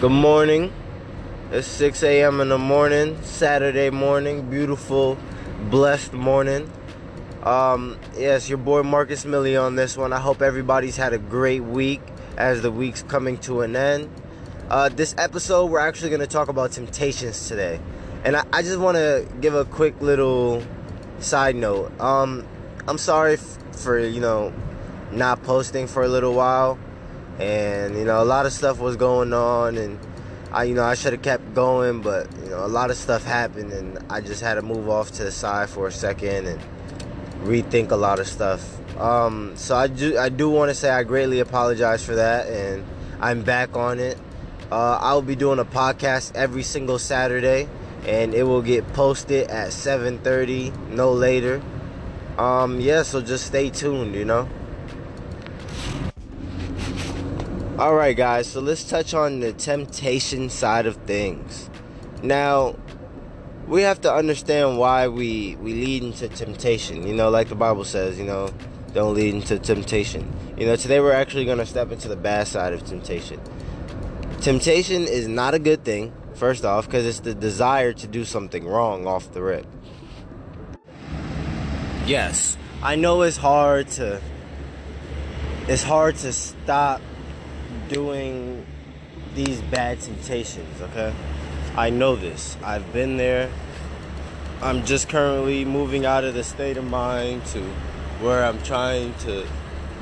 [0.00, 0.72] Good morning.
[1.52, 2.40] It's 6 a.m.
[2.40, 5.16] in the morning, Saturday morning, beautiful,
[5.70, 6.68] blessed morning.
[7.44, 10.12] Um, yes, your boy Marcus Millie on this one.
[10.12, 12.02] I hope everybody's had a great week
[12.36, 14.10] as the week's coming to an end.
[14.68, 17.78] Uh, this episode, we're actually going to talk about temptations today.
[18.24, 20.60] And I, I just want to give a quick little
[21.20, 21.98] side note.
[22.00, 22.44] Um,
[22.88, 24.52] I'm sorry f- for, you know,
[25.12, 26.80] not posting for a little while
[27.38, 29.98] and you know a lot of stuff was going on and
[30.52, 33.24] I you know I should have kept going but you know a lot of stuff
[33.24, 36.60] happened and I just had to move off to the side for a second and
[37.42, 38.70] rethink a lot of stuff.
[38.98, 42.84] Um, so I do I do want to say I greatly apologize for that and
[43.20, 44.16] I'm back on it.
[44.70, 47.68] Uh, I'll be doing a podcast every single Saturday
[48.06, 51.60] and it will get posted at 7:30 no later.
[52.38, 54.48] Um, yeah so just stay tuned you know
[57.76, 61.68] All right, guys, so let's touch on the temptation side of things.
[62.22, 62.76] Now,
[63.66, 67.04] we have to understand why we, we lead into temptation.
[67.04, 68.54] You know, like the Bible says, you know,
[68.92, 70.32] don't lead into temptation.
[70.56, 73.40] You know, today we're actually going to step into the bad side of temptation.
[74.40, 78.68] Temptation is not a good thing, first off, because it's the desire to do something
[78.68, 79.66] wrong off the rip.
[82.06, 84.20] Yes, I know it's hard to
[85.66, 87.00] it's hard to stop
[87.94, 88.66] doing
[89.36, 91.14] these bad temptations, okay?
[91.76, 92.56] I know this.
[92.62, 93.48] I've been there.
[94.60, 97.60] I'm just currently moving out of the state of mind to
[98.20, 99.46] where I'm trying to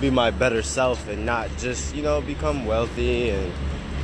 [0.00, 3.52] be my better self and not just, you know, become wealthy and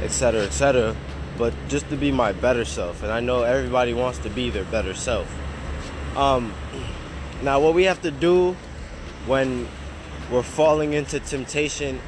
[0.03, 0.43] etc.
[0.43, 0.97] etc.
[1.39, 3.03] but just to be my better self.
[3.05, 5.33] And I know everybody wants to be their better self.
[6.17, 6.53] Um,
[7.43, 8.57] now, what we have to do
[9.27, 9.69] when
[10.31, 12.01] we're falling into temptation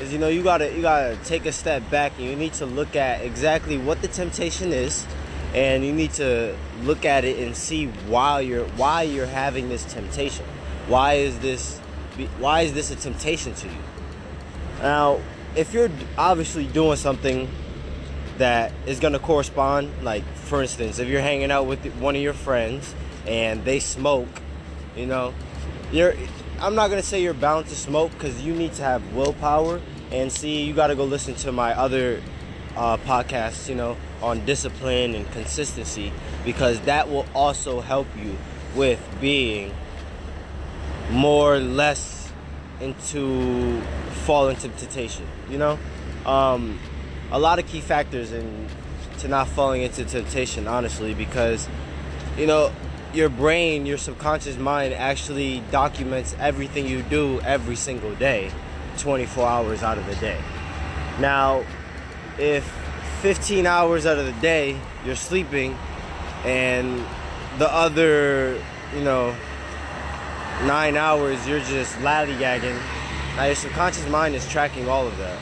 [0.00, 2.66] is you know you gotta you gotta take a step back and you need to
[2.66, 5.06] look at exactly what the temptation is
[5.54, 9.84] and you need to look at it and see why you're why you're having this
[9.84, 10.44] temptation.
[10.88, 11.78] Why is this
[12.38, 13.82] why is this a temptation to you?
[14.82, 15.20] Now
[15.54, 17.48] if you're obviously doing something
[18.38, 22.22] that is going to correspond like for instance if you're hanging out with one of
[22.22, 22.92] your friends
[23.26, 24.28] and they smoke
[24.96, 25.32] you know
[25.92, 26.14] you're
[26.60, 29.80] I'm not gonna say you're bound to smoke because you need to have willpower.
[30.10, 32.22] And see, you gotta go listen to my other
[32.76, 36.12] uh, podcasts, you know, on discipline and consistency
[36.44, 38.36] because that will also help you
[38.74, 39.72] with being
[41.10, 42.32] more or less
[42.80, 43.80] into
[44.24, 45.26] fall into temptation.
[45.50, 45.78] You know,
[46.26, 46.78] um,
[47.30, 48.68] a lot of key factors in
[49.18, 51.68] to not falling into temptation, honestly, because
[52.36, 52.72] you know
[53.14, 58.50] your brain, your subconscious mind actually documents everything you do every single day,
[58.98, 60.40] 24 hours out of the day.
[61.20, 61.64] Now,
[62.38, 62.64] if
[63.22, 65.78] 15 hours out of the day you're sleeping
[66.44, 67.04] and
[67.58, 68.60] the other,
[68.94, 69.34] you know,
[70.64, 72.78] nine hours you're just lallygagging,
[73.36, 75.38] now your subconscious mind is tracking all of that.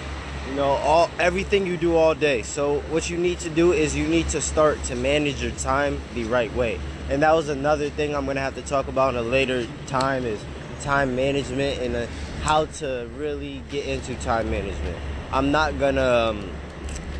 [0.48, 2.42] You know, all everything you do all day.
[2.42, 5.98] So what you need to do is you need to start to manage your time
[6.14, 6.78] the right way
[7.12, 10.24] and that was another thing I'm gonna have to talk about in a later time
[10.24, 10.42] is
[10.80, 12.06] time management and uh,
[12.40, 14.96] how to really get into time management.
[15.30, 16.50] I'm not gonna um,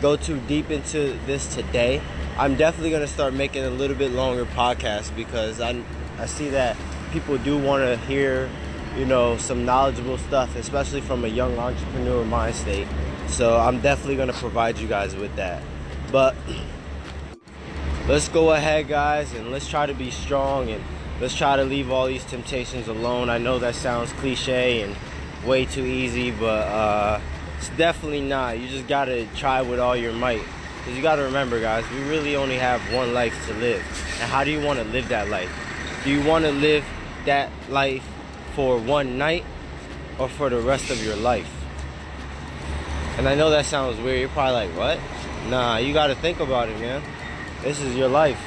[0.01, 2.01] go too deep into this today.
[2.39, 5.83] I'm definitely gonna start making a little bit longer podcast because I
[6.19, 6.75] I see that
[7.13, 8.49] people do want to hear
[8.97, 12.89] you know some knowledgeable stuff, especially from a young entrepreneur mind state.
[13.27, 15.63] So I'm definitely gonna provide you guys with that.
[16.11, 16.35] But
[18.09, 20.83] let's go ahead, guys, and let's try to be strong and
[21.21, 23.31] let's try to leave all these temptations alone.
[23.31, 24.97] I know that sounds cliche and
[25.47, 27.21] way too easy, but uh,
[27.59, 28.59] it's definitely not.
[28.59, 30.43] You just gotta try with all your might.
[30.79, 33.81] Because you gotta remember, guys, we really only have one life to live.
[34.21, 35.51] And how do you wanna live that life?
[36.05, 36.85] Do you wanna live
[37.25, 38.05] that life
[38.57, 39.45] for one night
[40.19, 41.51] or for the rest of your life?
[43.17, 44.19] And I know that sounds weird.
[44.19, 44.99] You're probably like, what?
[45.49, 47.01] Nah, you gotta think about it, man.
[47.63, 48.41] This is your life.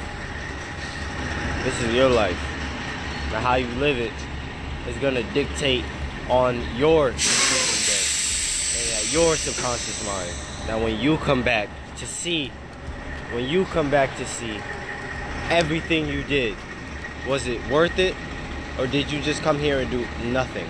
[1.64, 2.38] This is your life.
[3.32, 4.12] Now how you live it
[4.86, 5.84] is gonna dictate
[6.28, 7.16] on your day
[8.76, 10.30] and at your subconscious mind.
[10.68, 12.52] Now when you come back to see,
[13.32, 14.60] when you come back to see
[15.48, 16.54] everything you did,
[17.26, 18.14] was it worth it?
[18.78, 20.66] Or did you just come here and do nothing?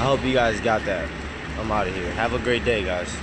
[0.00, 1.08] I hope you guys got that.
[1.60, 2.10] I'm out of here.
[2.14, 3.14] Have a great day, guys.